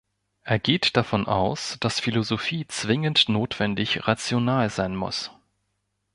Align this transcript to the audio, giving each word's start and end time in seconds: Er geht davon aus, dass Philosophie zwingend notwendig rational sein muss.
Er 0.41 0.57
geht 0.57 0.97
davon 0.97 1.27
aus, 1.27 1.77
dass 1.79 1.99
Philosophie 1.99 2.65
zwingend 2.67 3.29
notwendig 3.29 4.07
rational 4.07 4.71
sein 4.71 4.95
muss. 4.95 5.29